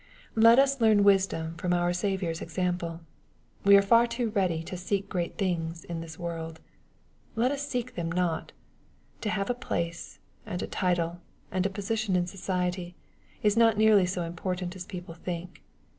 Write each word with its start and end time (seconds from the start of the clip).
Let 0.33 0.57
us 0.57 0.81
learn 0.81 1.03
wisdom 1.03 1.55
from 1.57 1.73
our 1.75 1.93
Saviour's 1.93 2.41
example. 2.41 3.01
We 3.63 3.77
are 3.77 3.83
far 3.83 4.07
too 4.07 4.31
ready 4.31 4.63
to" 4.63 4.75
seek 4.75 5.07
great 5.07 5.37
things" 5.37 5.83
in 5.83 6.01
this 6.01 6.17
world. 6.17 6.59
Let 7.35 7.51
us 7.51 7.67
seek 7.67 7.93
them 7.93 8.11
not. 8.11 8.51
To 9.21 9.29
have 9.29 9.51
a 9.51 9.53
place^ 9.53 10.17
and 10.43 10.59
a 10.63 10.67
title^ 10.67 11.19
and 11.51 11.67
a 11.67 11.69
position 11.69 12.15
in 12.15 12.25
society, 12.25 12.95
is 13.43 13.55
not 13.55 13.77
nearly 13.77 14.07
so 14.07 14.23
important 14.23 14.75
as 14.75 14.85
people 14.87 15.13
think. 15.13 15.61